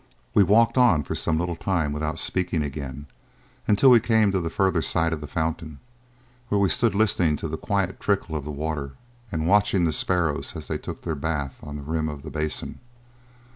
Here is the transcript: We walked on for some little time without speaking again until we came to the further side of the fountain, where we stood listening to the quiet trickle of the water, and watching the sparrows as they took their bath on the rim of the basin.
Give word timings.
We 0.33 0.41
walked 0.41 0.79
on 0.79 1.03
for 1.03 1.13
some 1.13 1.37
little 1.37 1.55
time 1.55 1.93
without 1.93 2.17
speaking 2.17 2.63
again 2.63 3.05
until 3.67 3.91
we 3.91 3.99
came 3.99 4.31
to 4.31 4.39
the 4.39 4.49
further 4.49 4.81
side 4.81 5.13
of 5.13 5.21
the 5.21 5.27
fountain, 5.27 5.77
where 6.49 6.57
we 6.57 6.69
stood 6.69 6.95
listening 6.95 7.35
to 7.35 7.47
the 7.47 7.55
quiet 7.55 7.99
trickle 7.99 8.35
of 8.35 8.43
the 8.43 8.49
water, 8.49 8.93
and 9.31 9.45
watching 9.47 9.83
the 9.83 9.93
sparrows 9.93 10.55
as 10.55 10.69
they 10.69 10.79
took 10.79 11.03
their 11.03 11.13
bath 11.13 11.59
on 11.61 11.75
the 11.75 11.83
rim 11.83 12.09
of 12.09 12.23
the 12.23 12.31
basin. 12.31 12.79